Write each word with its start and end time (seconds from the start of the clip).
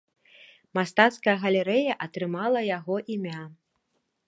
Мастацкая 0.77 1.35
галерэя 1.43 1.91
атрымала 2.07 2.65
яго 2.77 2.95
імя. 3.17 3.41